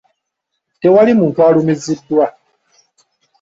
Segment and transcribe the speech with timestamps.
[0.79, 2.25] Tewali muntu alumiziddwa.